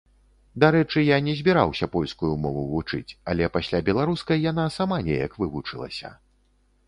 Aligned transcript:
Дарэчы, 0.61 1.01
я 1.07 1.17
не 1.27 1.33
збіраўся 1.41 1.87
польскую 1.95 2.31
мову 2.45 2.63
вучыць, 2.71 3.15
але 3.33 3.51
пасля 3.57 3.83
беларускай 3.89 4.43
яна 4.51 4.65
сама 4.77 4.97
неяк 5.11 5.31
вывучылася. 5.43 6.09